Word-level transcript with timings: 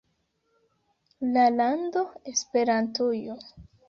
La 1.35 1.51
lando 1.51 2.01
Esperantujo. 2.25 3.37